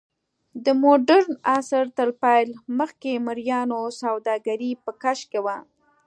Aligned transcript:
د 0.63 0.65
موډرن 0.81 1.31
عصر 1.57 1.85
تر 1.97 2.09
پیل 2.23 2.49
مخکې 2.79 3.11
مریانو 3.25 3.81
سوداګري 4.01 4.71
په 4.83 4.91
کش 5.01 5.19
کې 5.31 5.39
وه. 5.45 5.57